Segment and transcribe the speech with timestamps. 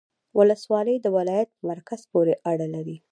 [0.37, 2.97] ولسوالۍ د ولایت په مرکز پوري اړه لري